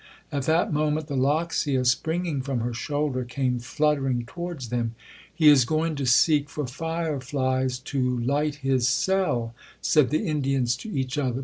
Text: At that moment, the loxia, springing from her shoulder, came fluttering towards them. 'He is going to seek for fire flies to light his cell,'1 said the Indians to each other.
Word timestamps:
At 0.31 0.47
that 0.47 0.73
moment, 0.73 1.05
the 1.05 1.15
loxia, 1.15 1.85
springing 1.85 2.41
from 2.41 2.61
her 2.61 2.73
shoulder, 2.73 3.23
came 3.23 3.59
fluttering 3.59 4.25
towards 4.25 4.69
them. 4.69 4.95
'He 5.31 5.47
is 5.47 5.63
going 5.63 5.93
to 5.97 6.07
seek 6.07 6.49
for 6.49 6.65
fire 6.65 7.19
flies 7.21 7.77
to 7.93 8.19
light 8.21 8.55
his 8.65 8.87
cell,'1 8.87 9.51
said 9.79 10.09
the 10.09 10.25
Indians 10.25 10.75
to 10.77 10.89
each 10.89 11.19
other. 11.19 11.39